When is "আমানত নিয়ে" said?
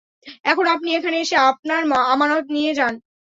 2.13-2.71